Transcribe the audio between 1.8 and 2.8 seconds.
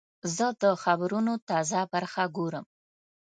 برخه ګورم.